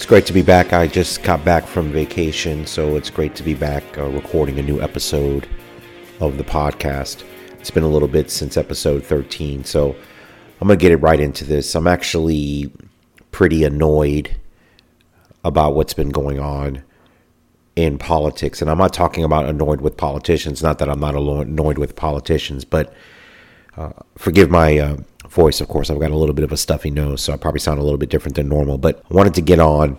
It's 0.00 0.06
great 0.06 0.24
to 0.28 0.32
be 0.32 0.40
back. 0.40 0.72
I 0.72 0.86
just 0.86 1.22
got 1.22 1.44
back 1.44 1.66
from 1.66 1.92
vacation, 1.92 2.66
so 2.66 2.96
it's 2.96 3.10
great 3.10 3.34
to 3.34 3.42
be 3.42 3.52
back 3.52 3.98
uh, 3.98 4.06
recording 4.06 4.58
a 4.58 4.62
new 4.62 4.80
episode 4.80 5.46
of 6.20 6.38
the 6.38 6.42
podcast. 6.42 7.22
It's 7.58 7.70
been 7.70 7.82
a 7.82 7.88
little 7.88 8.08
bit 8.08 8.30
since 8.30 8.56
episode 8.56 9.04
13, 9.04 9.62
so 9.62 9.94
I'm 10.58 10.68
going 10.68 10.78
to 10.78 10.82
get 10.82 10.90
it 10.90 11.02
right 11.02 11.20
into 11.20 11.44
this. 11.44 11.74
I'm 11.74 11.86
actually 11.86 12.72
pretty 13.30 13.62
annoyed 13.62 14.34
about 15.44 15.74
what's 15.74 15.92
been 15.92 16.08
going 16.08 16.40
on 16.40 16.82
in 17.76 17.98
politics. 17.98 18.62
And 18.62 18.70
I'm 18.70 18.78
not 18.78 18.94
talking 18.94 19.22
about 19.22 19.44
annoyed 19.44 19.82
with 19.82 19.98
politicians, 19.98 20.62
not 20.62 20.78
that 20.78 20.88
I'm 20.88 21.00
not 21.00 21.14
annoyed 21.14 21.76
with 21.76 21.94
politicians, 21.94 22.64
but 22.64 22.90
uh, 23.76 23.92
forgive 24.16 24.50
my 24.50 24.78
uh, 24.78 24.96
voice, 25.28 25.60
of 25.60 25.68
course. 25.68 25.90
I've 25.90 26.00
got 26.00 26.10
a 26.10 26.16
little 26.16 26.34
bit 26.34 26.44
of 26.44 26.52
a 26.52 26.56
stuffy 26.56 26.90
nose, 26.90 27.22
so 27.22 27.32
I 27.32 27.36
probably 27.36 27.60
sound 27.60 27.78
a 27.78 27.82
little 27.82 27.98
bit 27.98 28.10
different 28.10 28.36
than 28.36 28.48
normal. 28.48 28.78
But 28.78 29.02
I 29.10 29.14
wanted 29.14 29.34
to 29.34 29.42
get 29.42 29.58
on 29.58 29.98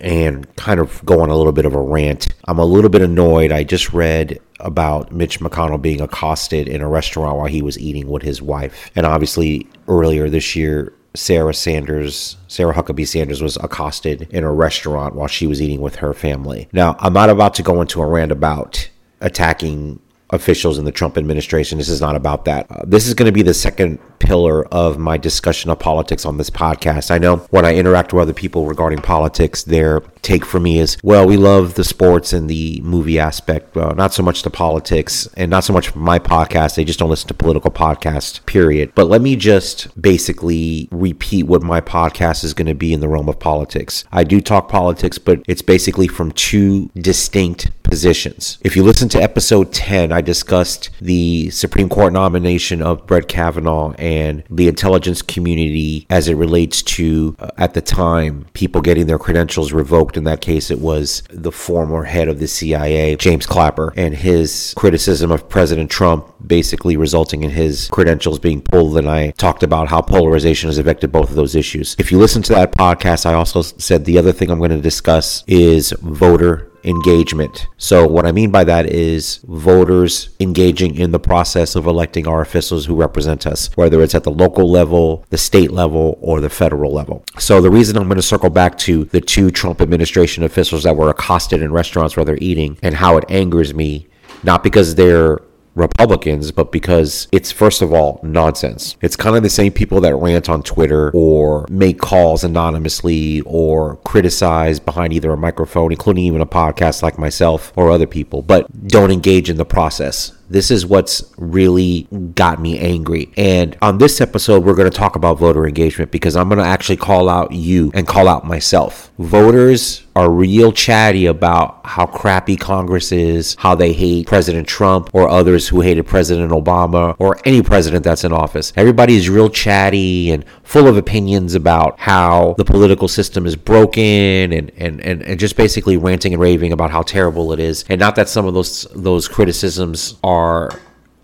and 0.00 0.54
kind 0.56 0.80
of 0.80 1.04
go 1.04 1.20
on 1.20 1.30
a 1.30 1.36
little 1.36 1.52
bit 1.52 1.66
of 1.66 1.74
a 1.74 1.80
rant. 1.80 2.28
I'm 2.46 2.58
a 2.58 2.64
little 2.64 2.90
bit 2.90 3.02
annoyed. 3.02 3.50
I 3.50 3.64
just 3.64 3.92
read 3.92 4.38
about 4.60 5.12
Mitch 5.12 5.40
McConnell 5.40 5.82
being 5.82 6.00
accosted 6.00 6.68
in 6.68 6.80
a 6.80 6.88
restaurant 6.88 7.36
while 7.36 7.48
he 7.48 7.62
was 7.62 7.78
eating 7.78 8.08
with 8.08 8.22
his 8.22 8.40
wife. 8.40 8.90
And 8.94 9.04
obviously, 9.04 9.66
earlier 9.88 10.30
this 10.30 10.54
year, 10.54 10.92
Sarah 11.14 11.52
Sanders, 11.52 12.36
Sarah 12.48 12.74
Huckabee 12.74 13.06
Sanders 13.06 13.42
was 13.42 13.56
accosted 13.56 14.28
in 14.30 14.44
a 14.44 14.52
restaurant 14.52 15.14
while 15.14 15.26
she 15.28 15.46
was 15.46 15.60
eating 15.60 15.80
with 15.80 15.96
her 15.96 16.14
family. 16.14 16.68
Now, 16.72 16.96
I'm 17.00 17.12
not 17.12 17.28
about 17.28 17.54
to 17.54 17.62
go 17.62 17.80
into 17.80 18.00
a 18.00 18.06
rant 18.06 18.32
about 18.32 18.88
attacking 19.20 20.00
officials 20.32 20.78
in 20.78 20.84
the 20.84 20.92
Trump 20.92 21.16
administration. 21.16 21.78
This 21.78 21.88
is 21.88 22.00
not 22.00 22.16
about 22.16 22.44
that. 22.46 22.66
Uh, 22.70 22.82
this 22.84 23.06
is 23.06 23.14
going 23.14 23.26
to 23.26 23.32
be 23.32 23.42
the 23.42 23.54
second 23.54 23.98
pillar 24.18 24.64
of 24.68 24.98
my 24.98 25.16
discussion 25.16 25.70
of 25.70 25.78
politics 25.78 26.24
on 26.24 26.38
this 26.38 26.48
podcast. 26.48 27.10
I 27.10 27.18
know 27.18 27.38
when 27.50 27.64
I 27.64 27.74
interact 27.74 28.12
with 28.12 28.22
other 28.22 28.32
people 28.32 28.66
regarding 28.66 29.00
politics, 29.00 29.62
their 29.64 30.00
take 30.22 30.44
for 30.44 30.60
me 30.60 30.78
is, 30.78 30.96
well, 31.02 31.26
we 31.26 31.36
love 31.36 31.74
the 31.74 31.84
sports 31.84 32.32
and 32.32 32.48
the 32.48 32.80
movie 32.82 33.18
aspect, 33.18 33.76
uh, 33.76 33.92
not 33.94 34.14
so 34.14 34.22
much 34.22 34.42
the 34.42 34.50
politics 34.50 35.28
and 35.36 35.50
not 35.50 35.64
so 35.64 35.72
much 35.72 35.94
my 35.96 36.18
podcast. 36.18 36.76
They 36.76 36.84
just 36.84 36.98
don't 36.98 37.10
listen 37.10 37.28
to 37.28 37.34
political 37.34 37.70
podcasts, 37.70 38.44
period. 38.46 38.92
But 38.94 39.08
let 39.08 39.20
me 39.20 39.34
just 39.34 40.00
basically 40.00 40.88
repeat 40.92 41.44
what 41.44 41.62
my 41.62 41.80
podcast 41.80 42.44
is 42.44 42.54
going 42.54 42.68
to 42.68 42.74
be 42.74 42.92
in 42.92 43.00
the 43.00 43.08
realm 43.08 43.28
of 43.28 43.40
politics. 43.40 44.04
I 44.12 44.24
do 44.24 44.40
talk 44.40 44.68
politics, 44.68 45.18
but 45.18 45.42
it's 45.48 45.62
basically 45.62 46.06
from 46.06 46.30
two 46.32 46.90
distinct 46.94 47.81
positions. 47.92 48.56
If 48.62 48.74
you 48.74 48.84
listen 48.84 49.10
to 49.10 49.22
episode 49.22 49.70
10, 49.70 50.12
I 50.12 50.22
discussed 50.22 50.88
the 50.98 51.50
Supreme 51.50 51.90
Court 51.90 52.14
nomination 52.14 52.80
of 52.80 53.06
Brett 53.06 53.28
Kavanaugh 53.28 53.92
and 53.98 54.42
the 54.48 54.66
intelligence 54.66 55.20
community 55.20 56.06
as 56.08 56.26
it 56.26 56.36
relates 56.36 56.80
to, 56.94 57.36
uh, 57.38 57.50
at 57.58 57.74
the 57.74 57.82
time, 57.82 58.46
people 58.54 58.80
getting 58.80 59.08
their 59.08 59.18
credentials 59.18 59.74
revoked. 59.74 60.16
In 60.16 60.24
that 60.24 60.40
case, 60.40 60.70
it 60.70 60.78
was 60.78 61.22
the 61.28 61.52
former 61.52 62.04
head 62.04 62.28
of 62.28 62.38
the 62.38 62.48
CIA, 62.48 63.14
James 63.16 63.44
Clapper, 63.44 63.92
and 63.94 64.14
his 64.14 64.72
criticism 64.74 65.30
of 65.30 65.50
President 65.50 65.90
Trump 65.90 66.34
basically 66.46 66.96
resulting 66.96 67.42
in 67.42 67.50
his 67.50 67.88
credentials 67.88 68.38
being 68.38 68.62
pulled. 68.62 68.96
And 68.96 69.06
I 69.06 69.32
talked 69.32 69.62
about 69.62 69.88
how 69.88 70.00
polarization 70.00 70.70
has 70.70 70.78
affected 70.78 71.12
both 71.12 71.28
of 71.28 71.36
those 71.36 71.54
issues. 71.54 71.94
If 71.98 72.10
you 72.10 72.18
listen 72.18 72.40
to 72.44 72.54
that 72.54 72.72
podcast, 72.72 73.26
I 73.26 73.34
also 73.34 73.60
said 73.60 74.06
the 74.06 74.16
other 74.16 74.32
thing 74.32 74.50
I'm 74.50 74.58
going 74.58 74.70
to 74.70 74.80
discuss 74.80 75.44
is 75.46 75.92
voter 76.00 76.71
engagement. 76.84 77.66
So, 77.78 78.06
what 78.06 78.26
I 78.26 78.32
mean 78.32 78.50
by 78.50 78.64
that 78.64 78.86
is 78.86 79.38
voters 79.44 80.30
engaging 80.40 80.96
in 80.96 81.12
the 81.12 81.20
process 81.20 81.74
of 81.74 81.86
electing 81.86 82.26
our 82.26 82.40
officials 82.40 82.86
who 82.86 82.94
represent 82.94 83.46
us, 83.46 83.70
whether 83.76 84.02
it's 84.02 84.14
at 84.14 84.24
the 84.24 84.30
local 84.30 84.70
level, 84.70 85.24
the 85.30 85.38
state 85.38 85.70
level, 85.70 86.18
or 86.20 86.40
the 86.40 86.50
federal 86.50 86.92
level. 86.92 87.24
So, 87.38 87.60
the 87.60 87.70
reason 87.70 87.96
I'm 87.96 88.04
going 88.04 88.16
to 88.16 88.22
circle 88.22 88.50
back 88.50 88.78
to 88.78 89.04
the 89.06 89.20
two 89.20 89.50
Trump 89.50 89.80
administration 89.80 90.44
officials 90.44 90.82
that 90.84 90.96
were 90.96 91.10
accosted 91.10 91.62
in 91.62 91.72
restaurants 91.72 92.16
where 92.16 92.24
they're 92.24 92.38
eating 92.40 92.78
and 92.82 92.96
how 92.96 93.16
it 93.16 93.24
angers 93.28 93.74
me, 93.74 94.08
not 94.42 94.62
because 94.62 94.94
they're 94.94 95.40
Republicans, 95.74 96.52
but 96.52 96.72
because 96.72 97.28
it's 97.32 97.50
first 97.50 97.82
of 97.82 97.92
all 97.92 98.20
nonsense. 98.22 98.96
It's 99.00 99.16
kind 99.16 99.36
of 99.36 99.42
the 99.42 99.50
same 99.50 99.72
people 99.72 100.00
that 100.02 100.14
rant 100.16 100.48
on 100.48 100.62
Twitter 100.62 101.10
or 101.14 101.66
make 101.70 101.98
calls 101.98 102.44
anonymously 102.44 103.40
or 103.42 103.96
criticize 104.04 104.80
behind 104.80 105.12
either 105.12 105.32
a 105.32 105.36
microphone, 105.36 105.92
including 105.92 106.24
even 106.24 106.40
a 106.40 106.46
podcast 106.46 107.02
like 107.02 107.18
myself 107.18 107.72
or 107.76 107.90
other 107.90 108.06
people, 108.06 108.42
but 108.42 108.66
don't 108.88 109.10
engage 109.10 109.48
in 109.48 109.56
the 109.56 109.64
process. 109.64 110.32
This 110.52 110.70
is 110.70 110.84
what's 110.84 111.32
really 111.38 112.02
got 112.34 112.60
me 112.60 112.78
angry. 112.78 113.32
And 113.38 113.76
on 113.80 113.96
this 113.96 114.20
episode, 114.20 114.64
we're 114.64 114.74
going 114.74 114.90
to 114.90 114.96
talk 114.96 115.16
about 115.16 115.38
voter 115.38 115.66
engagement 115.66 116.10
because 116.10 116.36
I'm 116.36 116.48
going 116.50 116.58
to 116.58 116.64
actually 116.64 116.98
call 116.98 117.30
out 117.30 117.52
you 117.52 117.90
and 117.94 118.06
call 118.06 118.28
out 118.28 118.44
myself. 118.44 119.10
Voters 119.18 120.02
are 120.14 120.30
real 120.30 120.72
chatty 120.72 121.26
about 121.26 121.84
how 121.84 122.06
crappy 122.06 122.56
Congress 122.56 123.12
is, 123.12 123.54
how 123.58 123.74
they 123.74 123.92
hate 123.92 124.26
President 124.26 124.66
Trump 124.66 125.10
or 125.12 125.28
others 125.28 125.68
who 125.68 125.80
hated 125.80 126.06
President 126.06 126.52
Obama 126.52 127.16
or 127.18 127.38
any 127.44 127.62
president 127.62 128.04
that's 128.04 128.24
in 128.24 128.32
office. 128.32 128.72
Everybody 128.76 129.16
is 129.16 129.28
real 129.28 129.48
chatty 129.48 130.30
and 130.30 130.44
full 130.62 130.86
of 130.86 130.96
opinions 130.96 131.54
about 131.54 131.98
how 131.98 132.54
the 132.58 132.64
political 132.64 133.08
system 133.08 133.46
is 133.46 133.56
broken 133.56 134.52
and, 134.52 134.70
and, 134.76 135.00
and, 135.00 135.22
and 135.22 135.40
just 135.40 135.56
basically 135.56 135.96
ranting 135.96 136.32
and 136.32 136.40
raving 136.40 136.72
about 136.72 136.90
how 136.90 137.02
terrible 137.02 137.52
it 137.52 137.60
is. 137.60 137.84
And 137.88 137.98
not 137.98 138.16
that 138.16 138.28
some 138.28 138.46
of 138.46 138.54
those 138.54 138.86
those 138.94 139.28
criticisms 139.28 140.16
are 140.22 140.70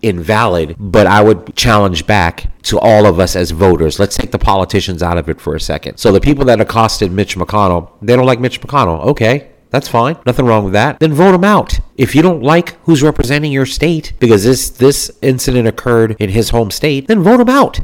invalid, 0.01 0.75
but 0.79 1.07
I 1.07 1.21
would 1.21 1.55
challenge 1.55 2.05
back 2.07 2.51
to 2.63 2.79
all 2.79 3.05
of 3.05 3.19
us 3.19 3.35
as 3.35 3.51
voters. 3.51 3.99
Let's 3.99 4.17
take 4.17 4.31
the 4.31 4.39
politicians 4.39 5.03
out 5.03 5.17
of 5.17 5.29
it 5.29 5.39
for 5.39 5.55
a 5.55 5.59
second. 5.59 5.97
So 5.97 6.11
the 6.11 6.21
people 6.21 6.45
that 6.45 6.61
accosted 6.61 7.11
Mitch 7.11 7.35
McConnell, 7.35 7.91
they 8.01 8.15
don't 8.15 8.25
like 8.25 8.39
Mitch 8.39 8.61
McConnell. 8.61 9.05
Okay. 9.05 9.51
That's 9.71 9.87
fine. 9.87 10.17
Nothing 10.25 10.47
wrong 10.47 10.63
with 10.63 10.73
that. 10.73 10.99
Then 10.99 11.13
vote 11.13 11.35
him 11.35 11.43
out. 11.43 11.79
If 11.95 12.15
you 12.15 12.23
don't 12.23 12.41
like 12.41 12.81
who's 12.85 13.03
representing 13.03 13.51
your 13.51 13.67
state 13.67 14.13
because 14.19 14.43
this 14.43 14.71
this 14.71 15.11
incident 15.21 15.67
occurred 15.67 16.15
in 16.19 16.31
his 16.31 16.49
home 16.49 16.71
state, 16.71 17.07
then 17.07 17.21
vote 17.21 17.39
him 17.39 17.49
out. 17.49 17.79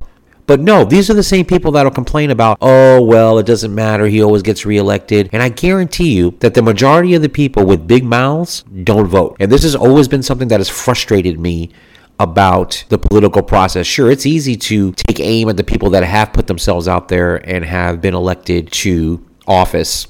But 0.48 0.60
no, 0.60 0.84
these 0.84 1.10
are 1.10 1.16
the 1.16 1.24
same 1.24 1.46
people 1.46 1.72
that'll 1.72 1.92
complain 1.92 2.30
about, 2.30 2.60
oh, 2.62 3.02
well, 3.02 3.40
it 3.40 3.48
doesn't 3.48 3.74
matter. 3.74 4.06
He 4.06 4.22
always 4.22 4.44
gets 4.44 4.66
reelected. 4.66 5.30
And 5.34 5.42
I 5.42 5.50
guarantee 5.50 6.14
you 6.14 6.36
that 6.40 6.54
the 6.54 6.62
majority 6.62 7.16
of 7.16 7.24
the 7.24 7.30
people 7.30 7.66
with 7.66 7.88
big 7.88 8.04
mouths 8.04 8.64
don't 8.84 9.08
vote. 9.08 9.38
And 9.40 9.52
this 9.52 9.64
has 9.64 9.76
always 9.76 10.08
been 10.08 10.22
something 10.22 10.48
that 10.50 10.60
has 10.60 10.70
frustrated 10.70 11.40
me 11.40 11.72
about 12.20 12.86
the 12.90 12.98
political 12.98 13.44
process. 13.44 13.86
Sure, 13.86 14.10
it's 14.10 14.26
easy 14.26 14.56
to 14.56 14.92
take 14.94 15.20
aim 15.20 15.50
at 15.50 15.58
the 15.58 15.64
people 15.64 15.90
that 15.92 16.04
have 16.04 16.34
put 16.34 16.48
themselves 16.48 16.88
out 16.88 17.08
there 17.10 17.38
and 17.50 17.66
have 17.66 18.02
been 18.02 18.14
elected 18.14 18.72
to 18.72 19.26
office 19.48 20.08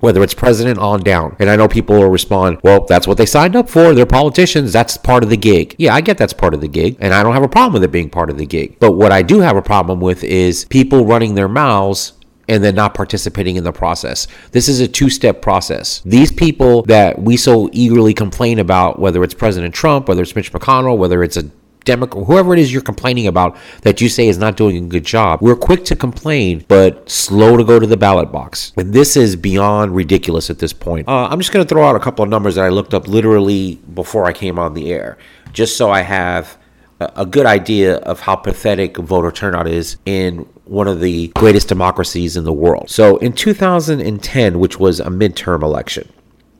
whether 0.00 0.22
it's 0.22 0.34
president 0.34 0.78
on 0.78 1.00
down. 1.00 1.36
And 1.38 1.48
I 1.48 1.56
know 1.56 1.68
people 1.68 1.96
will 1.96 2.10
respond, 2.10 2.58
well, 2.62 2.84
that's 2.84 3.06
what 3.06 3.16
they 3.16 3.26
signed 3.26 3.56
up 3.56 3.68
for. 3.68 3.94
They're 3.94 4.06
politicians. 4.06 4.72
That's 4.72 4.96
part 4.96 5.22
of 5.22 5.30
the 5.30 5.36
gig. 5.36 5.74
Yeah, 5.78 5.94
I 5.94 6.00
get 6.00 6.18
that's 6.18 6.32
part 6.32 6.54
of 6.54 6.60
the 6.60 6.68
gig. 6.68 6.96
And 7.00 7.14
I 7.14 7.22
don't 7.22 7.34
have 7.34 7.42
a 7.42 7.48
problem 7.48 7.74
with 7.74 7.84
it 7.84 7.92
being 7.92 8.10
part 8.10 8.30
of 8.30 8.38
the 8.38 8.46
gig. 8.46 8.78
But 8.78 8.92
what 8.92 9.12
I 9.12 9.22
do 9.22 9.40
have 9.40 9.56
a 9.56 9.62
problem 9.62 10.00
with 10.00 10.22
is 10.24 10.64
people 10.66 11.06
running 11.06 11.34
their 11.34 11.48
mouths 11.48 12.12
and 12.48 12.62
then 12.62 12.74
not 12.74 12.94
participating 12.94 13.56
in 13.56 13.64
the 13.64 13.72
process. 13.72 14.26
This 14.52 14.68
is 14.68 14.80
a 14.80 14.88
two 14.88 15.10
step 15.10 15.42
process. 15.42 16.00
These 16.04 16.32
people 16.32 16.82
that 16.82 17.18
we 17.18 17.36
so 17.36 17.68
eagerly 17.72 18.14
complain 18.14 18.58
about, 18.58 18.98
whether 18.98 19.22
it's 19.24 19.34
President 19.34 19.74
Trump, 19.74 20.08
whether 20.08 20.22
it's 20.22 20.36
Mitch 20.36 20.52
McConnell, 20.52 20.96
whether 20.96 21.22
it's 21.22 21.36
a 21.36 21.50
Democrat, 21.86 22.26
whoever 22.26 22.52
it 22.52 22.58
is 22.58 22.72
you're 22.72 22.82
complaining 22.82 23.26
about 23.28 23.56
that 23.82 24.00
you 24.00 24.08
say 24.08 24.26
is 24.26 24.36
not 24.36 24.56
doing 24.56 24.76
a 24.76 24.88
good 24.88 25.04
job, 25.04 25.40
we're 25.40 25.56
quick 25.56 25.84
to 25.86 25.96
complain, 25.96 26.64
but 26.68 27.08
slow 27.08 27.56
to 27.56 27.64
go 27.64 27.78
to 27.78 27.86
the 27.86 27.96
ballot 27.96 28.30
box. 28.30 28.72
And 28.76 28.92
this 28.92 29.16
is 29.16 29.36
beyond 29.36 29.94
ridiculous 29.94 30.50
at 30.50 30.58
this 30.58 30.72
point. 30.72 31.08
Uh, 31.08 31.28
I'm 31.28 31.38
just 31.38 31.52
going 31.52 31.64
to 31.64 31.68
throw 31.68 31.84
out 31.84 31.96
a 31.96 32.00
couple 32.00 32.22
of 32.22 32.28
numbers 32.28 32.56
that 32.56 32.64
I 32.64 32.68
looked 32.68 32.92
up 32.92 33.08
literally 33.08 33.76
before 33.94 34.26
I 34.26 34.32
came 34.32 34.58
on 34.58 34.74
the 34.74 34.92
air, 34.92 35.16
just 35.52 35.76
so 35.76 35.90
I 35.90 36.02
have 36.02 36.58
a 37.00 37.26
good 37.26 37.46
idea 37.46 37.96
of 37.98 38.20
how 38.20 38.36
pathetic 38.36 38.96
voter 38.96 39.30
turnout 39.30 39.68
is 39.68 39.98
in 40.06 40.38
one 40.64 40.88
of 40.88 41.00
the 41.00 41.28
greatest 41.36 41.68
democracies 41.68 42.36
in 42.36 42.44
the 42.44 42.52
world. 42.52 42.88
So 42.90 43.18
in 43.18 43.32
2010, 43.32 44.58
which 44.58 44.78
was 44.78 45.00
a 45.00 45.06
midterm 45.06 45.62
election, 45.62 46.08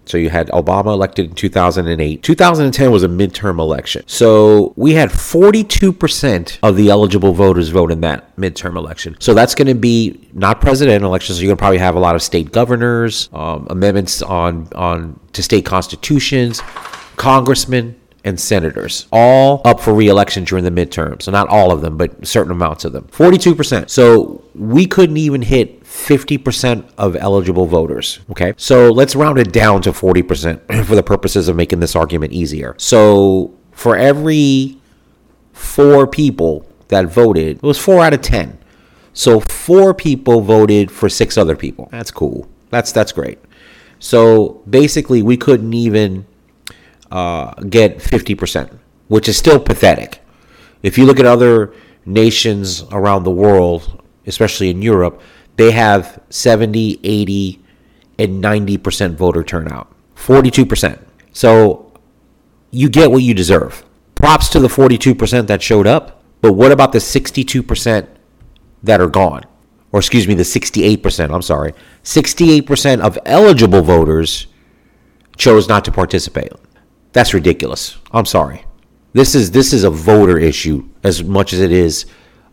so 0.07 0.19
you 0.19 0.31
had 0.31 0.49
Obama 0.51 0.87
elected 0.87 1.31
in 1.31 1.35
2008. 1.35 2.23
2010 2.23 2.93
was 2.93 3.03
a 3.03 3.09
midterm 3.09 3.59
election. 3.59 4.05
So 4.07 4.73
we 4.77 4.93
had 4.93 5.11
42% 5.11 6.59
of 6.63 6.77
the 6.77 6.91
eligible 6.91 7.33
voters 7.33 7.71
vote 7.71 7.91
in 7.91 8.01
that 8.03 8.35
midterm 8.37 8.77
election. 8.77 9.17
So 9.19 9.35
that's 9.35 9.57
going 9.57 9.67
to 9.67 9.75
be 9.75 10.29
not 10.33 10.61
presidential 10.61 11.09
elections. 11.09 11.39
So 11.39 11.43
you're 11.43 11.49
going 11.49 11.57
to 11.57 11.61
probably 11.61 11.79
have 11.79 11.97
a 11.97 12.01
lot 12.01 12.15
of 12.15 12.23
state 12.23 12.53
governors, 12.53 13.29
um, 13.33 13.67
amendments 13.69 14.23
on 14.23 14.69
on 14.77 15.19
to 15.33 15.43
state 15.43 15.67
constitutions, 15.67 16.63
congressmen 17.17 17.97
and 18.27 18.41
senators, 18.41 19.07
all 19.13 19.63
up 19.65 19.79
for 19.79 19.95
re-election 19.95 20.43
during 20.43 20.65
the 20.65 20.71
midterm. 20.71 21.23
So 21.23 21.31
not 21.31 21.49
all 21.49 21.71
of 21.71 21.81
them, 21.81 21.97
but 21.97 22.27
certain 22.27 22.51
amounts 22.51 22.85
of 22.85 22.93
them. 22.93 23.09
42%. 23.13 23.89
So 23.89 24.43
we 24.55 24.85
couldn't 24.87 25.17
even 25.17 25.43
hit 25.43 25.85
50% 25.85 26.91
of 26.99 27.15
eligible 27.15 27.67
voters. 27.67 28.19
Okay. 28.31 28.53
So 28.57 28.91
let's 28.91 29.15
round 29.15 29.39
it 29.39 29.53
down 29.53 29.81
to 29.83 29.93
40% 29.93 30.85
for 30.85 30.97
the 30.97 31.05
purposes 31.05 31.47
of 31.49 31.55
making 31.55 31.79
this 31.79 31.95
argument 31.95 32.33
easier. 32.33 32.75
So 32.79 33.55
for 33.71 33.97
every 33.97 34.79
four 35.53 36.09
people 36.09 36.67
that 36.89 37.07
voted, 37.07 37.59
it 37.59 37.63
was 37.63 37.79
four 37.79 38.03
out 38.03 38.13
of 38.13 38.23
10. 38.23 38.59
So 39.15 39.39
four 39.39 39.95
people 39.95 40.41
voted 40.41 40.91
for 40.91 41.09
six 41.09 41.39
other 41.39 41.57
people. 41.57 41.89
That's 41.93 42.11
cool. 42.11 42.49
That's 42.71 42.91
that's 42.93 43.13
great. 43.13 43.39
So 43.99 44.63
basically, 44.69 45.23
we 45.23 45.39
couldn't 45.39 45.73
even 45.73 46.27
uh, 47.11 47.55
get 47.63 47.99
50%, 47.99 48.79
which 49.09 49.29
is 49.29 49.37
still 49.37 49.61
pathetic. 49.61 50.21
If 50.83 50.99
you 50.99 51.05
look 51.05 51.19
at 51.19 51.27
other 51.27 51.73
nations 52.05 52.85
around 52.93 53.25
the 53.25 53.31
world, 53.31 54.03
especially 54.27 54.71
in 54.71 54.83
Europe, 54.83 55.21
they 55.57 55.71
have 55.73 56.21
70, 56.31 57.01
80, 57.03 57.63
and 58.19 58.43
90% 58.43 59.15
voter 59.15 59.43
turnout. 59.43 59.93
42%. 60.15 60.99
So 61.33 61.93
you 62.71 62.89
get 62.89 63.11
what 63.11 63.23
you 63.23 63.35
deserve. 63.35 63.85
Props 64.15 64.49
to 64.51 64.61
the 64.61 64.69
42% 64.69 65.47
that 65.47 65.63
showed 65.63 65.87
up, 65.87 66.23
but 66.41 66.53
what 66.53 66.73
about 66.73 66.93
the 66.93 66.99
62% 66.99 68.09
that 68.83 69.01
are 69.01 69.09
gone? 69.09 69.45
Or 69.93 70.01
excuse 70.01 70.27
me, 70.27 70.35
the 70.35 70.43
68%, 70.43 71.35
I'm 71.35 71.43
sorry. 71.43 71.73
68% 72.03 73.01
of 73.01 73.19
eligible 73.25 73.83
voters 73.83 74.47
chose 75.37 75.69
not 75.69 75.85
to 75.85 75.93
participate. 75.93 76.53
That's 77.17 77.33
ridiculous. 77.33 77.97
I'm 78.13 78.27
sorry. 78.27 78.67
This 79.15 79.35
is 79.35 79.53
this 79.53 79.73
is 79.73 79.85
a 79.85 79.91
voter 79.91 80.39
issue 80.39 80.87
as 81.03 81.25
much 81.25 81.55
as 81.55 81.61
it 81.61 81.73
is 81.73 82.05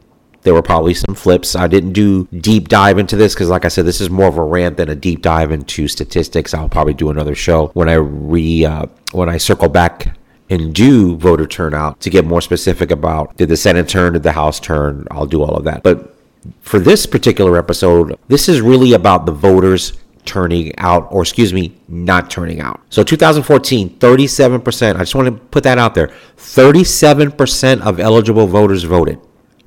There 0.42 0.54
were 0.54 0.62
probably 0.62 0.94
some 0.94 1.16
flips. 1.16 1.56
I 1.56 1.66
didn't 1.66 1.92
do 1.92 2.28
deep 2.28 2.68
dive 2.68 2.98
into 2.98 3.16
this 3.16 3.34
because, 3.34 3.48
like 3.48 3.64
I 3.64 3.68
said, 3.68 3.84
this 3.84 4.00
is 4.00 4.10
more 4.10 4.28
of 4.28 4.38
a 4.38 4.44
rant 4.44 4.76
than 4.76 4.88
a 4.88 4.94
deep 4.94 5.22
dive 5.22 5.50
into 5.50 5.88
statistics. 5.88 6.54
I'll 6.54 6.68
probably 6.68 6.94
do 6.94 7.10
another 7.10 7.34
show 7.34 7.72
when 7.74 7.88
I 7.88 7.94
re 7.94 8.64
uh, 8.64 8.86
when 9.10 9.28
I 9.28 9.38
circle 9.38 9.68
back 9.68 10.16
and 10.48 10.72
do 10.72 11.16
voter 11.16 11.48
turnout 11.48 12.00
to 12.02 12.10
get 12.10 12.24
more 12.24 12.40
specific 12.40 12.92
about 12.92 13.36
did 13.36 13.48
the 13.48 13.56
Senate 13.56 13.88
turn, 13.88 14.12
did 14.12 14.22
the 14.22 14.30
House 14.30 14.60
turn? 14.60 15.04
I'll 15.10 15.26
do 15.26 15.42
all 15.42 15.56
of 15.56 15.64
that. 15.64 15.82
But 15.82 16.16
for 16.60 16.78
this 16.78 17.06
particular 17.06 17.58
episode, 17.58 18.16
this 18.28 18.48
is 18.48 18.60
really 18.60 18.92
about 18.92 19.26
the 19.26 19.32
voters 19.32 19.94
turning 20.26 20.76
out, 20.78 21.08
or 21.10 21.22
excuse 21.22 21.52
me, 21.52 21.74
not 21.88 22.30
turning 22.30 22.60
out. 22.60 22.80
So 22.90 23.02
2014, 23.02 23.98
37%. 23.98 24.96
I 24.96 24.98
just 24.98 25.14
want 25.14 25.28
to 25.28 25.32
put 25.46 25.62
that 25.64 25.78
out 25.78 25.94
there. 25.94 26.08
37% 26.36 27.80
of 27.80 28.00
eligible 28.00 28.46
voters 28.46 28.84
voted. 28.84 29.20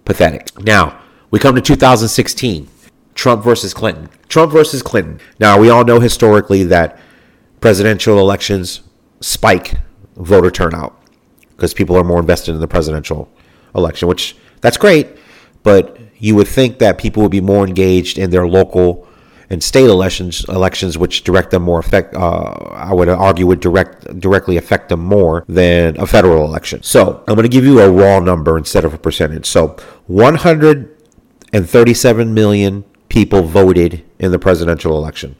Pathetic. 0.05 0.57
Now, 0.63 1.01
we 1.31 1.39
come 1.39 1.55
to 1.55 1.61
2016. 1.61 2.67
Trump 3.15 3.43
versus 3.43 3.73
Clinton. 3.73 4.09
Trump 4.29 4.51
versus 4.51 4.81
Clinton. 4.81 5.19
Now, 5.39 5.59
we 5.59 5.69
all 5.69 5.83
know 5.83 5.99
historically 5.99 6.63
that 6.63 6.99
presidential 7.59 8.19
elections 8.19 8.81
spike 9.19 9.75
voter 10.15 10.49
turnout 10.49 11.01
because 11.49 11.73
people 11.73 11.97
are 11.97 12.03
more 12.03 12.19
invested 12.19 12.55
in 12.55 12.61
the 12.61 12.67
presidential 12.67 13.29
election, 13.75 14.07
which 14.07 14.37
that's 14.61 14.77
great, 14.77 15.07
but 15.63 15.97
you 16.17 16.35
would 16.35 16.47
think 16.47 16.79
that 16.79 16.97
people 16.97 17.21
would 17.21 17.31
be 17.31 17.41
more 17.41 17.67
engaged 17.67 18.17
in 18.17 18.29
their 18.29 18.47
local 18.47 19.08
and 19.49 19.63
state 19.63 19.85
elections, 19.85 20.45
elections 20.47 20.95
which 20.97 21.23
direct 21.23 21.51
them 21.51 21.63
more 21.63 21.79
affect. 21.79 22.15
Uh, 22.15 22.53
I 22.71 22.93
would 22.93 23.09
argue 23.09 23.47
would 23.47 23.59
direct 23.59 24.19
directly 24.19 24.55
affect 24.57 24.89
them 24.89 24.99
more 24.99 25.43
than 25.47 25.99
a 25.99 26.05
federal 26.05 26.45
election. 26.45 26.83
So 26.83 27.23
I'm 27.27 27.33
going 27.35 27.43
to 27.43 27.49
give 27.49 27.65
you 27.65 27.79
a 27.79 27.89
raw 27.89 28.19
number 28.19 28.55
instead 28.57 28.85
of 28.85 28.93
a 28.93 28.97
percentage. 28.97 29.47
So 29.47 29.75
137 30.07 32.33
million 32.33 32.83
people 33.09 33.43
voted 33.43 34.05
in 34.19 34.31
the 34.31 34.39
presidential 34.39 34.97
election. 34.97 35.35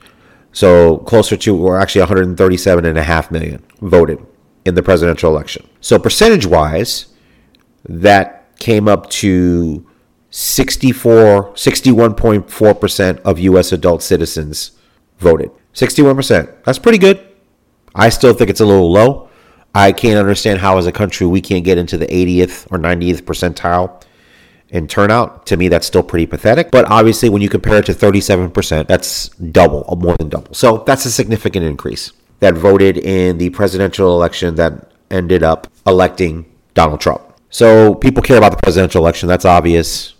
So 0.51 0.97
closer 0.97 1.37
to, 1.37 1.55
or 1.55 1.79
actually 1.79 2.01
137 2.01 2.85
and 2.85 2.97
a 2.97 3.03
half 3.03 3.29
million 3.29 3.63
voted 3.81 4.25
in 4.65 4.73
the 4.75 4.81
presidential 4.81 5.31
election. 5.31 5.69
So 5.81 5.99
percentage 5.99 6.47
wise, 6.47 7.07
that 7.87 8.57
came 8.57 8.87
up 8.87 9.09
to 9.09 9.85
64, 10.31 11.53
61.4% 11.53 13.19
of 13.21 13.39
U.S. 13.39 13.71
adult 13.71 14.03
citizens 14.03 14.71
voted. 15.17 15.51
61%. 15.74 16.63
That's 16.63 16.79
pretty 16.79 16.98
good. 16.98 17.25
I 17.95 18.09
still 18.09 18.33
think 18.33 18.50
it's 18.50 18.59
a 18.59 18.65
little 18.65 18.91
low. 18.91 19.29
I 19.74 19.91
can't 19.91 20.17
understand 20.17 20.59
how, 20.59 20.77
as 20.77 20.88
a 20.88 20.91
country, 20.91 21.27
we 21.27 21.41
can't 21.41 21.63
get 21.63 21.77
into 21.77 21.98
the 21.98 22.07
80th 22.07 22.71
or 22.71 22.77
90th 22.77 23.21
percentile 23.21 24.03
in 24.69 24.88
turnout. 24.88 25.45
To 25.48 25.57
me, 25.57 25.67
that's 25.67 25.88
still 25.88 26.03
pretty 26.03 26.25
pathetic. 26.25 26.71
But 26.71 26.89
obviously, 26.89 27.29
when 27.29 27.41
you 27.41 27.50
compare 27.50 27.77
it 27.77 27.86
to 27.88 27.93
37%, 27.93 28.88
that's 28.88 29.29
double, 29.29 29.86
uh, 29.88 29.95
more 29.95 30.15
than 30.17 30.29
double. 30.29 30.53
So 30.53 30.83
that's 30.86 31.05
a 31.05 31.12
significant 31.12 31.65
increase 31.65 32.13
that 32.39 32.55
voted 32.55 32.98
in 32.98 33.38
the 33.38 33.50
presidential 33.50 34.13
election 34.13 34.55
that 34.55 34.91
ended 35.12 35.43
up 35.43 35.67
electing 35.86 36.45
Donald 36.74 37.01
Trump. 37.01 37.21
So 37.50 37.95
people 37.95 38.24
care 38.24 38.38
about 38.38 38.51
the 38.51 38.59
presidential 38.62 39.01
election. 39.01 39.27
That's 39.27 39.45
obvious. 39.45 40.13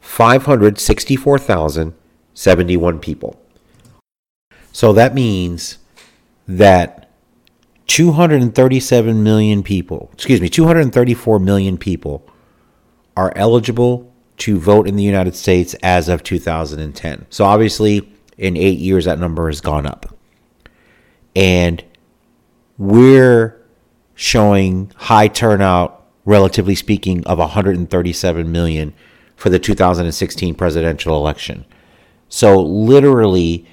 234,564,071 0.01 3.01
people. 3.01 3.41
So 4.72 4.93
that 4.93 5.13
means 5.13 5.77
that 6.48 7.10
237 7.88 9.24
million 9.24 9.63
people, 9.63 10.10
excuse 10.13 10.39
me, 10.39 10.48
234 10.50 11.39
million 11.39 11.77
people 11.77 12.25
are 13.17 13.34
eligible 13.36 14.13
to 14.38 14.58
vote 14.58 14.88
in 14.88 14.96
the 14.96 15.03
United 15.03 15.36
States 15.36 15.75
as 15.84 16.08
of 16.10 16.24
2010. 16.24 17.25
So 17.29 17.46
obviously, 17.46 18.12
in 18.38 18.58
eight 18.58 18.79
years, 18.79 19.05
that 19.05 19.20
number 19.20 19.48
has 19.48 19.62
gone 19.62 19.86
up. 19.86 20.17
And 21.36 21.84
we're 22.77 23.62
showing 24.15 24.91
high 24.96 25.27
turnout, 25.27 26.08
relatively 26.25 26.75
speaking, 26.75 27.24
of 27.25 27.38
137 27.38 28.51
million 28.51 28.93
for 29.41 29.50
the 29.50 29.57
2016 29.57 30.53
presidential 30.53 31.17
election. 31.17 31.65
So 32.29 32.62
literally, 32.62 33.65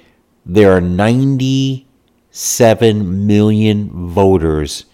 there 0.43 0.71
are 0.71 0.81
97 0.81 3.27
million 3.27 4.09
voters 4.09 4.85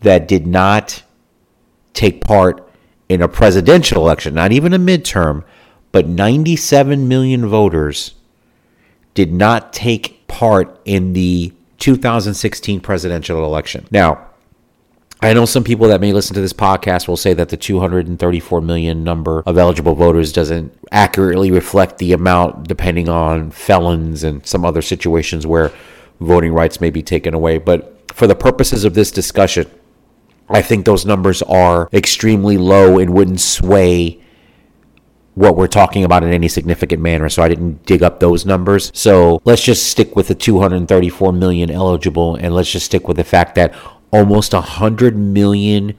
that 0.00 0.26
did 0.26 0.46
not 0.46 1.02
take 1.92 2.22
part 2.22 2.66
in 3.10 3.20
a 3.20 3.28
presidential 3.28 4.00
election, 4.00 4.32
not 4.32 4.52
even 4.52 4.72
a 4.72 4.78
midterm, 4.78 5.44
but 5.92 6.08
97 6.08 7.06
million 7.06 7.46
voters 7.46 8.14
did 9.12 9.34
not 9.34 9.74
take 9.74 10.26
part 10.28 10.80
in 10.86 11.12
the 11.12 11.52
2016 11.78 12.80
presidential 12.80 13.44
election. 13.44 13.86
Now, 13.90 14.25
I 15.20 15.32
know 15.32 15.46
some 15.46 15.64
people 15.64 15.88
that 15.88 16.00
may 16.00 16.12
listen 16.12 16.34
to 16.34 16.42
this 16.42 16.52
podcast 16.52 17.08
will 17.08 17.16
say 17.16 17.32
that 17.34 17.48
the 17.48 17.56
234 17.56 18.60
million 18.60 19.02
number 19.02 19.42
of 19.46 19.56
eligible 19.56 19.94
voters 19.94 20.32
doesn't 20.32 20.76
accurately 20.92 21.50
reflect 21.50 21.98
the 21.98 22.12
amount 22.12 22.68
depending 22.68 23.08
on 23.08 23.50
felons 23.50 24.24
and 24.24 24.46
some 24.46 24.64
other 24.64 24.82
situations 24.82 25.46
where 25.46 25.72
voting 26.20 26.52
rights 26.52 26.80
may 26.80 26.90
be 26.90 27.02
taken 27.02 27.32
away. 27.32 27.56
But 27.56 28.12
for 28.12 28.26
the 28.26 28.34
purposes 28.34 28.84
of 28.84 28.92
this 28.92 29.10
discussion, 29.10 29.70
I 30.48 30.60
think 30.60 30.84
those 30.84 31.06
numbers 31.06 31.42
are 31.42 31.88
extremely 31.92 32.58
low 32.58 32.98
and 32.98 33.14
wouldn't 33.14 33.40
sway 33.40 34.20
what 35.34 35.54
we're 35.54 35.66
talking 35.66 36.02
about 36.02 36.24
in 36.24 36.32
any 36.32 36.48
significant 36.48 37.02
manner. 37.02 37.28
So 37.28 37.42
I 37.42 37.48
didn't 37.48 37.84
dig 37.84 38.02
up 38.02 38.20
those 38.20 38.46
numbers. 38.46 38.90
So 38.94 39.42
let's 39.44 39.62
just 39.62 39.86
stick 39.88 40.16
with 40.16 40.28
the 40.28 40.34
234 40.34 41.32
million 41.32 41.70
eligible 41.70 42.36
and 42.36 42.54
let's 42.54 42.70
just 42.70 42.86
stick 42.86 43.06
with 43.06 43.18
the 43.18 43.24
fact 43.24 43.54
that 43.56 43.74
almost 44.10 44.52
100 44.52 45.16
million 45.16 45.96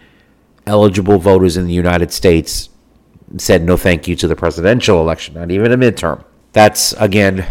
eligible 0.65 1.17
voters 1.17 1.57
in 1.57 1.65
the 1.65 1.73
United 1.73 2.11
States 2.11 2.69
said 3.37 3.63
no 3.63 3.75
thank 3.75 4.07
you 4.07 4.15
to 4.15 4.27
the 4.27 4.35
presidential 4.35 5.01
election, 5.01 5.35
not 5.35 5.51
even 5.51 5.71
a 5.71 5.77
midterm. 5.77 6.23
That's, 6.53 6.93
again, 6.93 7.45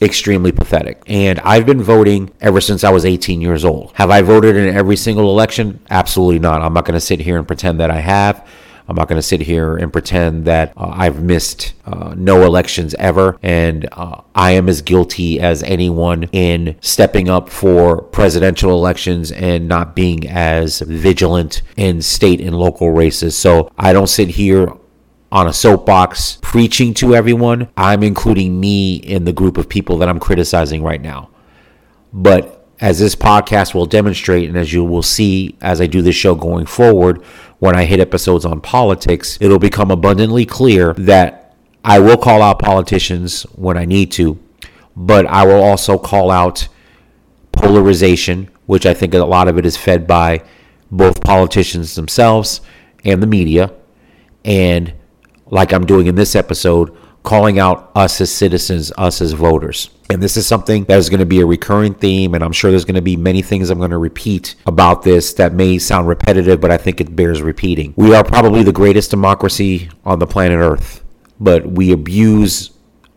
extremely 0.00 0.52
pathetic. 0.52 1.02
And 1.06 1.38
I've 1.40 1.66
been 1.66 1.82
voting 1.82 2.30
ever 2.40 2.60
since 2.60 2.84
I 2.84 2.90
was 2.90 3.04
18 3.04 3.40
years 3.40 3.64
old. 3.64 3.92
Have 3.94 4.10
I 4.10 4.22
voted 4.22 4.56
in 4.56 4.74
every 4.74 4.96
single 4.96 5.30
election? 5.30 5.80
Absolutely 5.90 6.38
not. 6.38 6.62
I'm 6.62 6.74
not 6.74 6.84
going 6.84 6.94
to 6.94 7.00
sit 7.00 7.20
here 7.20 7.38
and 7.38 7.46
pretend 7.46 7.80
that 7.80 7.90
I 7.90 8.00
have. 8.00 8.46
I'm 8.88 8.96
not 8.96 9.08
going 9.08 9.18
to 9.18 9.22
sit 9.22 9.40
here 9.40 9.76
and 9.76 9.92
pretend 9.92 10.44
that 10.46 10.72
uh, 10.76 10.90
I've 10.92 11.22
missed 11.22 11.74
uh, 11.86 12.14
no 12.16 12.42
elections 12.44 12.94
ever. 12.98 13.38
And 13.42 13.88
uh, 13.92 14.22
I 14.34 14.52
am 14.52 14.68
as 14.68 14.82
guilty 14.82 15.40
as 15.40 15.62
anyone 15.62 16.24
in 16.32 16.76
stepping 16.80 17.28
up 17.28 17.48
for 17.48 18.02
presidential 18.02 18.70
elections 18.72 19.32
and 19.32 19.68
not 19.68 19.94
being 19.94 20.28
as 20.28 20.80
vigilant 20.80 21.62
in 21.76 22.02
state 22.02 22.40
and 22.40 22.56
local 22.56 22.90
races. 22.90 23.36
So 23.36 23.70
I 23.78 23.92
don't 23.92 24.08
sit 24.08 24.30
here 24.30 24.72
on 25.30 25.46
a 25.46 25.52
soapbox 25.52 26.38
preaching 26.42 26.92
to 26.92 27.14
everyone. 27.14 27.68
I'm 27.76 28.02
including 28.02 28.60
me 28.60 28.96
in 28.96 29.24
the 29.24 29.32
group 29.32 29.56
of 29.56 29.68
people 29.68 29.96
that 29.98 30.08
I'm 30.08 30.20
criticizing 30.20 30.82
right 30.82 31.00
now. 31.00 31.30
But 32.12 32.61
as 32.82 32.98
this 32.98 33.14
podcast 33.14 33.74
will 33.74 33.86
demonstrate, 33.86 34.48
and 34.48 34.58
as 34.58 34.72
you 34.72 34.84
will 34.84 35.04
see 35.04 35.56
as 35.60 35.80
I 35.80 35.86
do 35.86 36.02
this 36.02 36.16
show 36.16 36.34
going 36.34 36.66
forward, 36.66 37.22
when 37.60 37.76
I 37.76 37.84
hit 37.84 38.00
episodes 38.00 38.44
on 38.44 38.60
politics, 38.60 39.38
it'll 39.40 39.60
become 39.60 39.92
abundantly 39.92 40.44
clear 40.44 40.92
that 40.94 41.54
I 41.84 42.00
will 42.00 42.16
call 42.16 42.42
out 42.42 42.58
politicians 42.58 43.44
when 43.54 43.78
I 43.78 43.84
need 43.84 44.10
to, 44.12 44.36
but 44.96 45.26
I 45.26 45.46
will 45.46 45.62
also 45.62 45.96
call 45.96 46.32
out 46.32 46.66
polarization, 47.52 48.50
which 48.66 48.84
I 48.84 48.94
think 48.94 49.14
a 49.14 49.18
lot 49.18 49.46
of 49.46 49.58
it 49.58 49.64
is 49.64 49.76
fed 49.76 50.08
by 50.08 50.42
both 50.90 51.22
politicians 51.22 51.94
themselves 51.94 52.62
and 53.04 53.22
the 53.22 53.28
media. 53.28 53.72
And 54.44 54.92
like 55.46 55.72
I'm 55.72 55.86
doing 55.86 56.08
in 56.08 56.16
this 56.16 56.34
episode, 56.34 56.96
calling 57.22 57.58
out 57.58 57.90
us 57.94 58.20
as 58.20 58.32
citizens, 58.32 58.92
us 58.98 59.20
as 59.20 59.32
voters. 59.32 59.90
And 60.10 60.22
this 60.22 60.36
is 60.36 60.46
something 60.46 60.84
that 60.84 60.98
is 60.98 61.08
going 61.08 61.20
to 61.20 61.26
be 61.26 61.40
a 61.40 61.46
recurring 61.46 61.94
theme. 61.94 62.34
And 62.34 62.42
I'm 62.42 62.52
sure 62.52 62.70
there's 62.70 62.84
going 62.84 62.96
to 62.96 63.02
be 63.02 63.16
many 63.16 63.42
things 63.42 63.70
I'm 63.70 63.78
going 63.78 63.90
to 63.90 63.98
repeat 63.98 64.56
about 64.66 65.02
this 65.02 65.32
that 65.34 65.54
may 65.54 65.78
sound 65.78 66.08
repetitive, 66.08 66.60
but 66.60 66.70
I 66.70 66.76
think 66.76 67.00
it 67.00 67.14
bears 67.14 67.40
repeating. 67.40 67.94
We 67.96 68.14
are 68.14 68.24
probably 68.24 68.62
the 68.62 68.72
greatest 68.72 69.10
democracy 69.10 69.88
on 70.04 70.18
the 70.18 70.26
planet 70.26 70.58
Earth, 70.58 71.04
but 71.40 71.66
we 71.66 71.92
abuse 71.92 72.72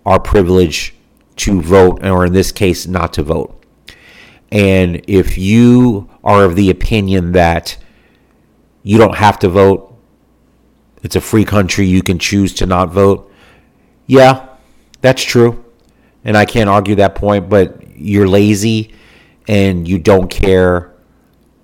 our 0.06 0.20
privilege 0.20 0.96
to 1.38 1.62
vote, 1.62 2.06
or 2.06 2.26
in 2.26 2.34
this 2.34 2.52
case, 2.52 2.88
not 2.88 3.12
to 3.14 3.24
vote. 3.24 3.62
And 4.52 5.04
if 5.08 5.38
you 5.38 6.10
are 6.24 6.46
of 6.46 6.56
the 6.56 6.70
opinion 6.70 7.34
that 7.34 7.78
you 8.84 8.98
don't 8.98 9.18
have 9.18 9.40
to 9.40 9.50
vote, 9.50 9.94
it's 11.04 11.16
a 11.16 11.22
free 11.22 11.44
country, 11.44 11.86
you 11.86 12.02
can 12.02 12.20
choose 12.20 12.54
to 12.54 12.66
not 12.66 12.92
vote. 12.92 13.32
Yeah, 14.08 14.48
that's 15.02 15.24
true. 15.24 15.64
And 16.24 16.36
I 16.36 16.46
can't 16.46 16.70
argue 16.70 16.96
that 16.96 17.16
point, 17.16 17.50
but 17.50 17.98
you're 17.98 18.28
lazy 18.28 18.94
and 19.48 19.88
you 19.88 20.00
don't 20.00 20.30
care 20.30 20.94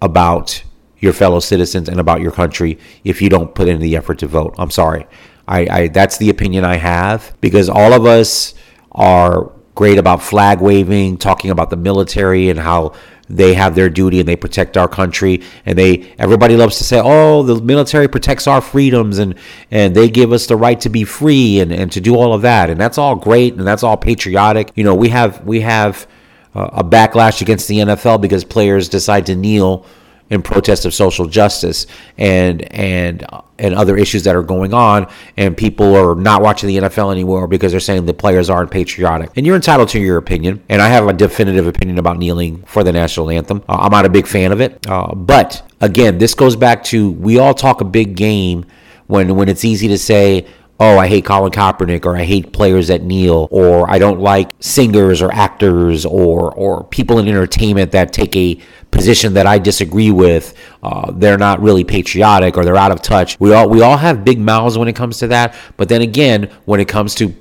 about 0.01 0.63
your 0.99 1.13
fellow 1.13 1.39
citizens 1.39 1.89
and 1.89 1.99
about 1.99 2.21
your 2.21 2.31
country 2.31 2.77
if 3.03 3.21
you 3.21 3.29
don't 3.29 3.53
put 3.55 3.67
in 3.67 3.79
the 3.79 3.95
effort 3.95 4.19
to 4.19 4.27
vote. 4.27 4.53
I'm 4.57 4.69
sorry. 4.69 5.07
I, 5.47 5.67
I 5.69 5.87
that's 5.87 6.17
the 6.17 6.29
opinion 6.29 6.63
I 6.63 6.75
have 6.75 7.35
because 7.41 7.69
all 7.69 7.93
of 7.93 8.05
us 8.05 8.53
are 8.91 9.51
great 9.73 9.97
about 9.97 10.21
flag 10.21 10.61
waving, 10.61 11.17
talking 11.17 11.49
about 11.49 11.71
the 11.71 11.77
military 11.77 12.49
and 12.49 12.59
how 12.59 12.93
they 13.29 13.53
have 13.53 13.75
their 13.75 13.89
duty 13.89 14.19
and 14.19 14.27
they 14.27 14.35
protect 14.35 14.77
our 14.77 14.87
country. 14.87 15.41
And 15.65 15.77
they 15.77 16.13
everybody 16.17 16.55
loves 16.57 16.77
to 16.77 16.83
say 16.83 17.01
oh 17.03 17.43
the 17.43 17.61
military 17.61 18.07
protects 18.07 18.47
our 18.47 18.61
freedoms 18.61 19.17
and 19.17 19.35
and 19.69 19.95
they 19.95 20.09
give 20.09 20.31
us 20.31 20.47
the 20.47 20.55
right 20.55 20.79
to 20.81 20.89
be 20.89 21.03
free 21.03 21.59
and 21.59 21.71
and 21.71 21.91
to 21.91 22.01
do 22.01 22.15
all 22.15 22.33
of 22.33 22.41
that. 22.41 22.69
And 22.69 22.79
that's 22.79 22.97
all 22.97 23.15
great 23.15 23.55
and 23.55 23.65
that's 23.65 23.83
all 23.83 23.97
patriotic. 23.97 24.71
You 24.75 24.83
know 24.83 24.95
we 24.95 25.09
have 25.09 25.45
we 25.45 25.61
have 25.61 26.07
uh, 26.55 26.69
a 26.73 26.83
backlash 26.83 27.41
against 27.41 27.67
the 27.67 27.77
NFL 27.77 28.21
because 28.21 28.43
players 28.43 28.89
decide 28.89 29.25
to 29.27 29.35
kneel 29.35 29.85
in 30.31 30.41
protest 30.41 30.85
of 30.85 30.93
social 30.93 31.27
justice 31.27 31.85
and 32.17 32.63
and 32.73 33.25
and 33.59 33.75
other 33.75 33.97
issues 33.97 34.23
that 34.23 34.35
are 34.35 34.41
going 34.41 34.73
on 34.73 35.07
and 35.37 35.55
people 35.55 35.93
are 35.95 36.15
not 36.15 36.41
watching 36.41 36.67
the 36.67 36.77
NFL 36.77 37.11
anymore 37.11 37.47
because 37.47 37.71
they're 37.71 37.81
saying 37.81 38.05
the 38.05 38.13
players 38.13 38.49
aren't 38.49 38.71
patriotic. 38.71 39.29
And 39.35 39.45
you're 39.45 39.57
entitled 39.57 39.89
to 39.89 39.99
your 39.99 40.17
opinion 40.17 40.63
and 40.69 40.81
I 40.81 40.87
have 40.87 41.07
a 41.07 41.13
definitive 41.13 41.67
opinion 41.67 41.99
about 41.99 42.17
kneeling 42.17 42.63
for 42.63 42.83
the 42.83 42.93
national 42.93 43.29
anthem. 43.29 43.61
Uh, 43.69 43.77
I'm 43.81 43.91
not 43.91 44.05
a 44.05 44.09
big 44.09 44.25
fan 44.25 44.51
of 44.51 44.61
it. 44.61 44.87
Uh, 44.87 45.13
but 45.13 45.69
again 45.81 46.17
this 46.17 46.33
goes 46.33 46.55
back 46.55 46.83
to 46.85 47.11
we 47.11 47.37
all 47.37 47.53
talk 47.53 47.81
a 47.81 47.85
big 47.85 48.15
game 48.15 48.65
when 49.07 49.35
when 49.35 49.49
it's 49.49 49.65
easy 49.65 49.89
to 49.89 49.97
say 49.97 50.47
oh, 50.81 50.97
I 50.97 51.07
hate 51.07 51.25
Colin 51.25 51.51
Kaepernick, 51.51 52.07
or 52.07 52.17
I 52.17 52.23
hate 52.23 52.53
players 52.53 52.87
that 52.87 53.03
kneel, 53.03 53.47
or 53.51 53.87
I 53.87 53.99
don't 53.99 54.19
like 54.19 54.49
singers 54.61 55.21
or 55.21 55.31
actors 55.31 56.07
or 56.07 56.51
or 56.55 56.85
people 56.85 57.19
in 57.19 57.27
entertainment 57.27 57.91
that 57.91 58.11
take 58.11 58.35
a 58.35 58.59
position 58.91 59.33
that 59.33 59.47
I 59.47 59.57
disagree 59.57 60.11
with. 60.11 60.53
Uh, 60.83 61.11
they're 61.11 61.37
not 61.37 61.61
really 61.61 61.83
patriotic 61.83 62.57
or 62.57 62.65
they're 62.65 62.77
out 62.77 62.91
of 62.91 63.01
touch. 63.01 63.39
We 63.39 63.53
all 63.53 63.69
we 63.69 63.81
all 63.81 63.97
have 63.97 64.23
big 64.23 64.39
mouths 64.39 64.77
when 64.77 64.87
it 64.87 64.95
comes 64.95 65.17
to 65.19 65.27
that, 65.27 65.55
but 65.77 65.89
then 65.89 66.01
again, 66.01 66.51
when 66.65 66.79
it 66.79 66.87
comes 66.87 67.15
to 67.15 67.33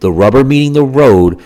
the 0.00 0.12
rubber 0.12 0.44
meeting 0.44 0.72
the 0.72 0.84
road. 0.84 1.42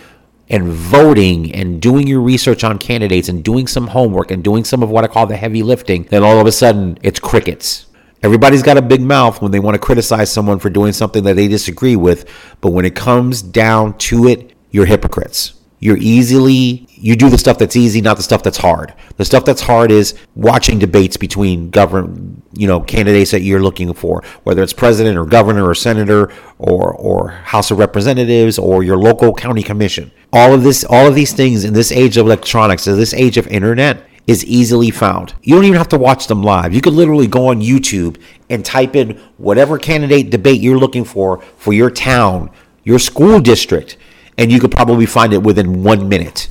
And 0.49 0.69
voting 0.69 1.53
and 1.53 1.83
doing 1.83 2.07
your 2.07 2.21
research 2.21 2.63
on 2.63 2.79
candidates 2.79 3.29
and 3.29 3.43
doing 3.43 3.67
some 3.67 3.89
homework 3.89 4.31
and 4.31 4.45
doing 4.45 4.63
some 4.63 4.81
of 4.81 4.91
what 4.91 5.03
I 5.03 5.09
call 5.09 5.27
the 5.27 5.37
heavy 5.37 5.65
lifting, 5.65 6.05
then 6.05 6.23
all 6.23 6.39
of 6.39 6.47
a 6.47 6.53
sudden 6.53 7.01
it's 7.03 7.19
crickets 7.19 7.87
Everybody's 8.23 8.63
got 8.63 8.77
a 8.77 8.83
big 8.83 9.01
mouth 9.01 9.43
when 9.43 9.53
they 9.53 9.61
want 9.61 9.75
to 9.75 9.79
criticize 9.79 10.33
someone 10.33 10.59
for 10.59 10.71
doing 10.71 10.93
something 10.93 11.25
that 11.25 11.37
they 11.37 11.49
disagree 11.49 11.97
with, 11.97 12.29
but 12.61 12.71
when 12.71 12.85
it 12.85 12.95
comes 12.95 13.43
down 13.43 13.97
to 13.99 14.27
it, 14.27 14.53
you're 14.71 14.87
hypocrites. 14.87 15.55
You're 15.87 15.99
easily 15.99 16.89
you 16.97 17.15
do 17.15 17.31
the 17.31 17.39
stuff 17.39 17.59
that's 17.59 17.77
easy, 17.77 18.01
not 18.01 18.17
the 18.17 18.23
stuff 18.25 18.43
that's 18.43 18.59
hard. 18.59 18.93
The 19.19 19.25
stuff 19.25 19.45
that's 19.45 19.61
hard 19.61 19.93
is 19.93 20.15
watching 20.35 20.81
debates 20.81 21.17
between 21.17 21.71
government, 21.71 22.43
you 22.55 22.67
know, 22.67 22.81
candidates 22.81 23.31
that 23.31 23.43
you're 23.43 23.63
looking 23.63 23.95
for, 23.95 24.25
whether 24.43 24.65
it's 24.65 24.73
president 24.73 25.17
or 25.17 25.25
governor 25.25 25.65
or 25.65 25.77
senator 25.77 26.33
or 26.59 26.93
or 26.93 27.29
House 27.29 27.71
of 27.71 27.79
Representatives 27.79 28.59
or 28.59 28.83
your 28.83 28.97
local 28.97 29.33
county 29.33 29.63
commission. 29.63 30.11
All 30.33 30.53
of 30.53 30.65
this 30.65 30.83
all 30.83 31.07
of 31.07 31.15
these 31.15 31.33
things 31.33 31.63
in 31.63 31.73
this 31.73 31.93
age 31.93 32.17
of 32.17 32.27
electronics, 32.27 32.89
in 32.89 32.97
this 32.97 33.15
age 33.15 33.37
of 33.37 33.47
internet, 33.47 34.05
is 34.27 34.45
easily 34.45 34.91
found. 34.91 35.35
You 35.43 35.55
don't 35.55 35.67
even 35.67 35.79
have 35.79 35.91
to 35.91 35.99
watch 35.99 36.27
them 36.27 36.43
live. 36.43 36.75
You 36.75 36.81
could 36.81 36.95
literally 36.95 37.29
go 37.29 37.47
on 37.47 37.61
YouTube 37.61 38.21
and 38.51 38.65
type 38.65 38.97
in 38.97 39.19
whatever 39.37 39.79
candidate 39.79 40.31
debate 40.31 40.61
you're 40.61 40.81
looking 40.81 41.05
for 41.05 41.43
for 41.59 41.73
your 41.73 41.91
town, 41.91 42.51
your 42.83 42.99
school 42.99 43.39
district, 43.39 43.97
and 44.39 44.51
you 44.51 44.61
could 44.61 44.71
probably 44.71 45.07
find 45.07 45.33
it 45.33 45.43
within 45.43 45.83
one 45.83 46.09
minute. 46.09 46.49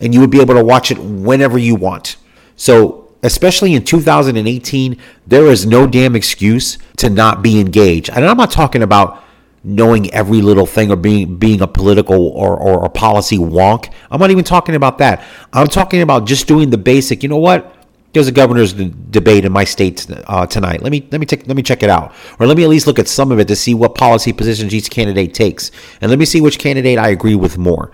And 0.00 0.14
you 0.14 0.20
would 0.20 0.30
be 0.30 0.40
able 0.40 0.54
to 0.54 0.64
watch 0.64 0.90
it 0.90 0.98
whenever 0.98 1.58
you 1.58 1.74
want. 1.74 2.16
So, 2.56 3.12
especially 3.22 3.74
in 3.74 3.84
2018, 3.84 4.96
there 5.26 5.46
is 5.46 5.66
no 5.66 5.86
damn 5.86 6.16
excuse 6.16 6.78
to 6.96 7.10
not 7.10 7.42
be 7.42 7.60
engaged. 7.60 8.10
And 8.10 8.24
I'm 8.24 8.36
not 8.36 8.50
talking 8.50 8.82
about 8.82 9.22
knowing 9.62 10.12
every 10.14 10.40
little 10.40 10.64
thing 10.64 10.90
or 10.90 10.96
being 10.96 11.36
being 11.36 11.60
a 11.60 11.66
political 11.66 12.28
or, 12.28 12.56
or 12.56 12.88
policy 12.88 13.36
wonk. 13.36 13.92
I'm 14.10 14.18
not 14.18 14.30
even 14.30 14.44
talking 14.44 14.74
about 14.74 14.98
that. 14.98 15.22
I'm 15.52 15.66
talking 15.66 16.00
about 16.00 16.26
just 16.26 16.46
doing 16.46 16.70
the 16.70 16.78
basic. 16.78 17.22
You 17.22 17.28
know 17.28 17.36
what? 17.36 17.76
There's 18.12 18.26
a 18.26 18.32
governor's 18.32 18.72
debate 18.72 19.44
in 19.44 19.52
my 19.52 19.64
state 19.64 20.06
uh, 20.26 20.46
tonight. 20.46 20.82
Let 20.82 20.90
me 20.90 21.06
let 21.12 21.20
me 21.20 21.26
take 21.26 21.46
let 21.46 21.56
me 21.56 21.62
check 21.62 21.82
it 21.82 21.90
out, 21.90 22.12
or 22.38 22.46
let 22.46 22.56
me 22.56 22.64
at 22.64 22.68
least 22.68 22.86
look 22.86 22.98
at 22.98 23.06
some 23.06 23.30
of 23.30 23.38
it 23.38 23.46
to 23.48 23.56
see 23.56 23.72
what 23.72 23.94
policy 23.94 24.32
positions 24.32 24.74
each 24.74 24.90
candidate 24.90 25.32
takes, 25.32 25.70
and 26.00 26.10
let 26.10 26.18
me 26.18 26.24
see 26.24 26.40
which 26.40 26.58
candidate 26.58 26.98
I 26.98 27.08
agree 27.10 27.36
with 27.36 27.56
more. 27.56 27.92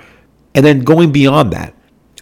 And 0.55 0.65
then 0.65 0.81
going 0.81 1.13
beyond 1.13 1.53
that, 1.53 1.75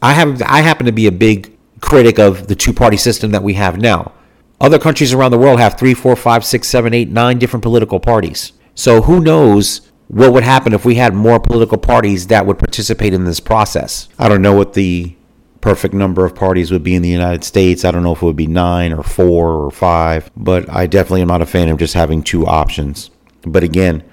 I 0.03 0.13
have 0.13 0.43
I 0.43 0.61
happen 0.61 0.87
to 0.87 0.93
be 0.93 1.07
a 1.07 1.13
big 1.13 1.57
critic 1.81 2.19
of 2.19 2.49
the 2.49 2.57
two 2.57 2.73
party 2.73 2.97
system 2.97 3.31
that 3.31 3.43
we 3.43 3.55
have 3.55 3.79
now. 3.79 4.13
Other 4.61 4.79
countries 4.79 5.13
around 5.13 5.31
the 5.31 5.39
world 5.39 5.61
have 5.61 5.79
three, 5.79 5.95
four, 5.95 6.17
five, 6.17 6.45
six, 6.45 6.69
seven, 6.69 6.95
eight, 6.95 7.11
nine 7.11 7.39
different 7.39 7.63
political 7.63 8.01
parties. 8.01 8.53
So 8.75 9.03
who 9.03 9.21
knows 9.21 9.91
what 10.09 10.33
would 10.33 10.43
happen 10.43 10.73
if 10.73 10.85
we 10.85 10.97
had 10.97 11.15
more 11.15 11.41
political 11.41 11.79
parties 11.79 12.27
that 12.29 12.47
would 12.47 12.59
participate 12.59 13.15
in 13.15 13.25
this 13.25 13.41
process? 13.41 14.09
I 14.19 14.29
don't 14.29 14.43
know 14.43 14.55
what 14.55 14.73
the 14.75 15.17
perfect 15.65 15.95
number 15.95 16.27
of 16.27 16.35
parties 16.35 16.71
would 16.71 16.83
be 16.83 16.95
in 16.95 17.01
the 17.01 17.09
United 17.09 17.43
States. 17.43 17.87
I 17.87 17.91
don't 17.91 18.03
know 18.03 18.13
if 18.13 18.21
it 18.21 18.27
would 18.27 18.37
be 18.37 18.47
nine 18.47 18.93
or 18.93 19.03
four 19.03 19.65
or 19.65 19.71
five, 19.71 20.31
but 20.37 20.69
I 20.69 20.87
definitely 20.87 21.23
am 21.23 21.29
not 21.29 21.41
a 21.41 21.47
fan 21.47 21.71
of 21.71 21.79
just 21.79 21.95
having 21.95 22.23
two 22.23 22.47
options. 22.47 23.11
But 23.41 23.63
again, 23.63 24.05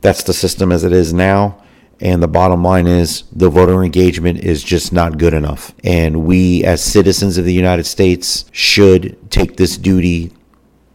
that's 0.00 0.22
the 0.22 0.32
system 0.32 0.72
as 0.72 0.84
it 0.84 0.94
is 0.94 1.12
now. 1.12 1.62
And 2.00 2.22
the 2.22 2.28
bottom 2.28 2.62
line 2.64 2.86
is 2.86 3.24
the 3.30 3.50
voter 3.50 3.84
engagement 3.84 4.38
is 4.38 4.64
just 4.64 4.90
not 4.90 5.18
good 5.18 5.34
enough. 5.34 5.74
And 5.84 6.24
we, 6.24 6.64
as 6.64 6.82
citizens 6.82 7.36
of 7.36 7.44
the 7.44 7.52
United 7.52 7.84
States, 7.84 8.46
should 8.50 9.18
take 9.30 9.58
this 9.58 9.76
duty 9.76 10.32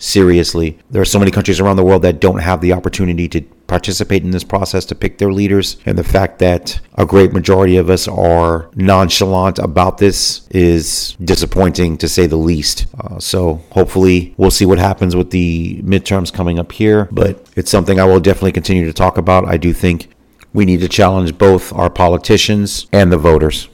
seriously. 0.01 0.79
There 0.89 1.01
are 1.01 1.05
so 1.05 1.19
many 1.19 1.31
countries 1.31 1.59
around 1.59 1.77
the 1.77 1.83
world 1.83 2.01
that 2.01 2.19
don't 2.19 2.39
have 2.39 2.59
the 2.59 2.73
opportunity 2.73 3.29
to 3.29 3.41
participate 3.67 4.23
in 4.23 4.31
this 4.31 4.43
process 4.43 4.83
to 4.85 4.95
pick 4.95 5.17
their 5.17 5.31
leaders. 5.31 5.77
And 5.85 5.97
the 5.97 6.03
fact 6.03 6.39
that 6.39 6.81
a 6.95 7.05
great 7.05 7.31
majority 7.31 7.77
of 7.77 7.89
us 7.89 8.07
are 8.07 8.69
nonchalant 8.75 9.59
about 9.59 9.99
this 9.99 10.47
is 10.49 11.15
disappointing 11.23 11.97
to 11.99 12.09
say 12.09 12.25
the 12.25 12.35
least. 12.35 12.87
Uh, 12.99 13.19
so 13.19 13.61
hopefully 13.71 14.33
we'll 14.37 14.51
see 14.51 14.65
what 14.65 14.79
happens 14.79 15.15
with 15.15 15.29
the 15.29 15.81
midterms 15.83 16.33
coming 16.33 16.59
up 16.59 16.71
here. 16.71 17.07
But 17.11 17.47
it's 17.55 17.71
something 17.71 17.99
I 17.99 18.05
will 18.05 18.19
definitely 18.19 18.51
continue 18.51 18.85
to 18.87 18.93
talk 18.93 19.17
about. 19.17 19.47
I 19.47 19.57
do 19.57 19.71
think 19.71 20.09
we 20.51 20.65
need 20.65 20.81
to 20.81 20.89
challenge 20.89 21.37
both 21.37 21.71
our 21.73 21.89
politicians 21.89 22.87
and 22.91 23.11
the 23.11 23.17
voters. 23.17 23.69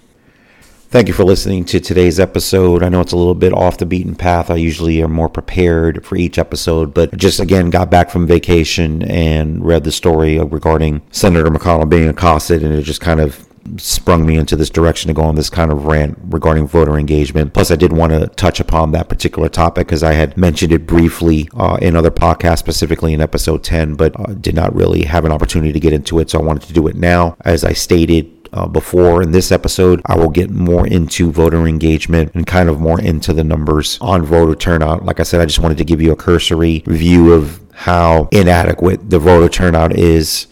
Thank 0.89 1.09
you 1.09 1.13
for 1.13 1.25
listening 1.25 1.65
to 1.65 1.81
today's 1.81 2.17
episode. 2.17 2.81
I 2.81 2.87
know 2.87 3.01
it's 3.01 3.11
a 3.11 3.17
little 3.17 3.35
bit 3.35 3.51
off 3.51 3.77
the 3.77 3.85
beaten 3.85 4.15
path. 4.15 4.49
I 4.49 4.55
usually 4.55 5.03
am 5.03 5.11
more 5.11 5.27
prepared 5.27 6.05
for 6.05 6.15
each 6.15 6.37
episode, 6.37 6.93
but 6.93 7.17
just 7.17 7.41
again 7.41 7.69
got 7.69 7.91
back 7.91 8.09
from 8.09 8.25
vacation 8.25 9.03
and 9.03 9.65
read 9.65 9.83
the 9.83 9.91
story 9.91 10.39
regarding 10.39 11.01
Senator 11.11 11.49
McConnell 11.49 11.89
being 11.89 12.07
accosted, 12.07 12.63
and 12.63 12.73
it 12.73 12.83
just 12.83 13.01
kind 13.01 13.19
of 13.19 13.45
sprung 13.75 14.25
me 14.25 14.37
into 14.37 14.55
this 14.55 14.69
direction 14.69 15.09
to 15.09 15.13
go 15.13 15.23
on 15.23 15.35
this 15.35 15.49
kind 15.49 15.71
of 15.71 15.85
rant 15.85 16.17
regarding 16.23 16.67
voter 16.67 16.97
engagement. 16.97 17.53
Plus, 17.53 17.69
I 17.69 17.75
did 17.75 17.91
want 17.91 18.13
to 18.13 18.27
touch 18.27 18.59
upon 18.59 18.91
that 18.91 19.09
particular 19.09 19.49
topic 19.49 19.87
because 19.87 20.03
I 20.03 20.13
had 20.13 20.37
mentioned 20.37 20.71
it 20.71 20.87
briefly 20.87 21.49
uh, 21.55 21.77
in 21.81 21.95
other 21.95 22.11
podcasts, 22.11 22.59
specifically 22.59 23.13
in 23.13 23.21
episode 23.21 23.63
10, 23.63 23.95
but 23.95 24.17
uh, 24.17 24.33
did 24.35 24.55
not 24.55 24.73
really 24.73 25.03
have 25.03 25.25
an 25.25 25.31
opportunity 25.31 25.73
to 25.73 25.79
get 25.79 25.93
into 25.93 26.19
it. 26.19 26.29
So 26.29 26.39
I 26.39 26.43
wanted 26.43 26.63
to 26.63 26.73
do 26.73 26.87
it 26.87 26.95
now. 26.95 27.35
As 27.41 27.63
I 27.63 27.73
stated, 27.73 28.36
uh, 28.53 28.67
before 28.67 29.21
in 29.21 29.31
this 29.31 29.51
episode, 29.51 30.01
I 30.05 30.15
will 30.17 30.29
get 30.29 30.49
more 30.49 30.87
into 30.87 31.31
voter 31.31 31.67
engagement 31.67 32.31
and 32.33 32.45
kind 32.45 32.69
of 32.69 32.79
more 32.79 32.99
into 32.99 33.33
the 33.33 33.43
numbers 33.43 33.97
on 34.01 34.23
voter 34.23 34.55
turnout. 34.55 35.05
Like 35.05 35.19
I 35.19 35.23
said, 35.23 35.41
I 35.41 35.45
just 35.45 35.59
wanted 35.59 35.77
to 35.79 35.85
give 35.85 36.01
you 36.01 36.11
a 36.11 36.15
cursory 36.15 36.83
view 36.85 37.33
of 37.33 37.59
how 37.73 38.27
inadequate 38.31 39.09
the 39.09 39.19
voter 39.19 39.49
turnout 39.49 39.93
is 39.93 40.47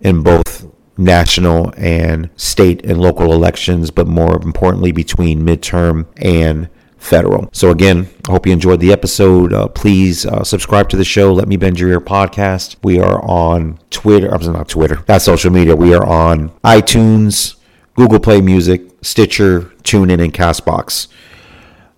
in 0.00 0.22
both 0.22 0.66
national 0.96 1.72
and 1.76 2.28
state 2.36 2.84
and 2.84 3.00
local 3.00 3.32
elections, 3.32 3.90
but 3.90 4.06
more 4.06 4.36
importantly, 4.42 4.92
between 4.92 5.42
midterm 5.42 6.06
and 6.16 6.68
federal. 6.98 7.48
So 7.52 7.70
again, 7.70 8.08
I 8.28 8.32
hope 8.32 8.46
you 8.46 8.52
enjoyed 8.52 8.80
the 8.80 8.92
episode. 8.92 9.52
Uh, 9.52 9.68
please 9.68 10.26
uh, 10.26 10.44
subscribe 10.44 10.88
to 10.90 10.96
the 10.96 11.04
show. 11.04 11.32
Let 11.32 11.48
me 11.48 11.56
bend 11.56 11.80
your 11.80 11.88
ear 11.90 12.00
podcast. 12.00 12.76
We 12.82 13.00
are 13.00 13.24
on 13.24 13.78
Twitter. 13.90 14.28
I'm 14.28 14.52
not 14.52 14.68
Twitter. 14.68 15.02
That's 15.06 15.24
social 15.24 15.50
media. 15.50 15.74
We 15.76 15.94
are 15.94 16.04
on 16.04 16.50
iTunes, 16.64 17.56
Google 17.94 18.20
Play 18.20 18.40
Music, 18.40 18.82
Stitcher, 19.00 19.62
TuneIn, 19.82 20.22
and 20.22 20.34
Castbox. 20.34 21.06